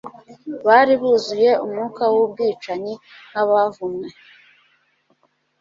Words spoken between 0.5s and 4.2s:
Bari buzuye umwuka w'ubwicanyi nk'abavumwe.